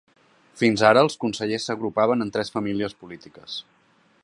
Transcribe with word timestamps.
Fins 0.61 0.83
ara, 0.91 1.03
els 1.07 1.17
consellers 1.25 1.67
s’agrupaven 1.69 2.25
en 2.27 2.33
tres 2.37 2.51
famílies 2.57 2.99
polítiques. 3.05 3.63